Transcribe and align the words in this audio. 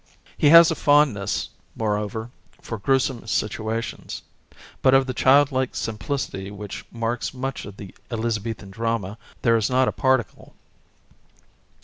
He 0.35 0.49
has 0.49 0.71
a 0.71 0.75
fondness, 0.75 1.49
moreover, 1.75 2.31
for 2.59 2.79
grue 2.79 2.97
some 2.97 3.27
situations... 3.27 4.23
but 4.81 4.95
of 4.95 5.05
the 5.05 5.13
childlike 5.13 5.75
sim 5.75 5.99
plicity 5.99 6.49
which 6.51 6.83
marks 6.91 7.35
much 7.35 7.65
of 7.65 7.77
the 7.77 7.93
Elizabethan 8.09 8.71
drama 8.71 9.19
there 9.43 9.57
is 9.57 9.69
not 9.69 9.87
a 9.87 9.91
particle." 9.91 10.55